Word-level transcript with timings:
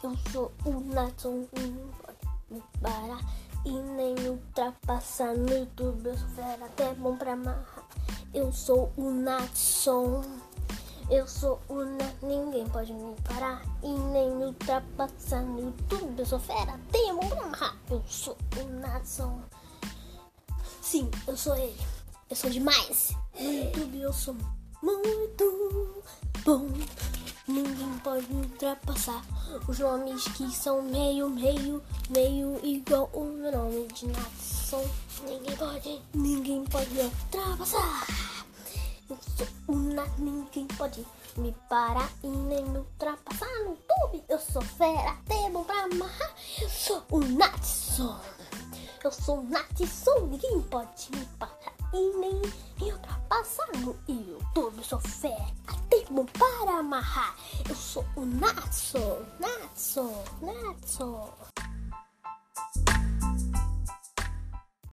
Eu 0.00 0.16
sou 0.30 0.52
o 0.64 0.80
Natson, 0.80 1.48
não 1.52 1.88
pode 2.02 2.18
me 2.50 2.62
parar 2.80 3.20
e 3.64 3.70
nem 3.70 4.14
ultrapassar 4.28 5.34
no 5.36 5.52
YouTube. 5.52 6.06
Eu 6.06 6.16
sou 6.16 6.28
fera, 6.28 6.66
até 6.66 6.94
bom 6.94 7.16
pra 7.16 7.32
amarrar. 7.32 7.84
Eu 8.32 8.52
sou 8.52 8.92
o 8.96 9.10
Natson. 9.10 10.22
Eu 11.10 11.26
sou 11.26 11.58
o 11.68 11.84
Nat, 11.84 12.14
ninguém 12.22 12.68
pode 12.68 12.92
me 12.92 13.16
parar 13.22 13.62
e 13.82 13.88
nem 13.88 14.30
ultrapassar 14.30 15.42
no 15.42 15.60
YouTube. 15.60 16.18
Eu 16.18 16.26
sou 16.26 16.38
fera, 16.38 16.74
até 16.74 17.12
bom 17.12 17.28
pra 17.28 17.42
amarrar. 17.42 17.76
Eu 17.90 18.02
sou 18.06 18.36
o 18.60 18.68
Natson. 18.68 19.40
Sim, 20.82 21.10
eu 21.26 21.36
sou 21.36 21.56
ele. 21.56 21.80
Eu 22.28 22.36
sou 22.36 22.50
demais. 22.50 23.16
No 23.34 23.52
YouTube 23.52 24.00
eu 24.00 24.12
sou 24.12 24.36
muito 24.82 26.02
bom. 26.44 26.68
Ninguém 27.48 27.98
pode 28.04 28.30
me 28.30 28.42
ultrapassar. 28.42 29.24
Os 29.66 29.78
nomes 29.78 30.22
que 30.24 30.50
são 30.50 30.82
meio, 30.82 31.30
meio, 31.30 31.82
meio 32.10 32.60
igual 32.62 33.08
o 33.14 33.24
meu 33.24 33.50
nome 33.50 33.86
de 33.88 34.06
nação. 34.08 34.84
Ninguém 35.22 35.56
pode, 35.56 36.02
ninguém 36.12 36.64
pode 36.64 36.90
me 36.90 37.04
ultrapassar. 37.04 38.06
Eu 39.08 39.18
sou 39.34 39.46
uma, 39.66 40.04
ninguém 40.18 40.66
pode 40.66 41.06
me 41.38 41.50
parar 41.70 42.12
e 42.22 42.26
nem 42.26 42.62
me 42.66 42.78
ultrapassar 42.80 43.48
no 43.64 43.70
YouTube. 43.70 44.24
Eu 44.28 44.38
sou 44.38 44.60
fera, 44.60 45.16
bom 45.50 45.64
pra 45.64 45.84
amarrar. 45.84 46.34
Eu 46.60 46.68
sou 46.68 47.02
o 47.10 47.20
Natson. 47.20 48.20
Eu 49.02 49.10
sou 49.10 49.38
o 49.38 49.44
Natson, 49.44 50.26
ninguém 50.26 50.60
pode 50.64 51.10
me 51.12 51.24
parar 51.38 51.72
e 51.94 52.18
nem 52.18 52.42
me 52.78 52.92
ultrapassar 52.92 53.68
no 53.78 53.96
YouTube. 54.06 54.76
Eu 54.76 54.84
sou 54.84 55.00
fera, 55.00 55.46
amarrar. 56.78 57.34
Eu 57.68 57.74
sou 57.74 58.04
o 58.16 58.24
Natson, 58.24 59.22
Natson, 59.40 60.24
Natson. 60.40 61.34